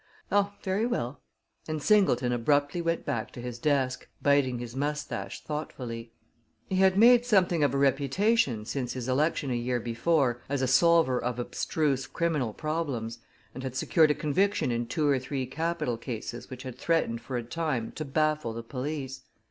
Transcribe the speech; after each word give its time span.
"Oh, 0.31 0.53
very 0.63 0.87
well," 0.87 1.21
and 1.67 1.79
Singleton 1.79 2.31
abruptly 2.31 2.81
went 2.81 3.05
back 3.05 3.29
to 3.33 3.39
his 3.39 3.59
desk, 3.59 4.07
biting 4.19 4.57
his 4.57 4.75
mustache 4.75 5.43
thoughtfully. 5.43 6.11
He 6.67 6.77
had 6.77 6.97
made 6.97 7.23
something 7.23 7.63
of 7.63 7.71
a 7.71 7.77
reputation, 7.77 8.65
since 8.65 8.93
his 8.93 9.07
election 9.07 9.51
a 9.51 9.53
year 9.53 9.79
before, 9.79 10.41
as 10.49 10.63
a 10.63 10.67
solver 10.67 11.23
of 11.23 11.37
abstruse 11.37 12.07
criminal 12.07 12.51
problems, 12.51 13.19
and 13.53 13.61
had 13.61 13.75
secured 13.75 14.09
a 14.09 14.15
conviction 14.15 14.71
in 14.71 14.87
two 14.87 15.07
or 15.07 15.19
three 15.19 15.45
capital 15.45 15.97
cases 15.99 16.49
which 16.49 16.63
had 16.63 16.79
threatened 16.79 17.21
for 17.21 17.37
a 17.37 17.43
time 17.43 17.91
to 17.91 18.03
baffle 18.03 18.53
the 18.53 18.63
police. 18.63 19.21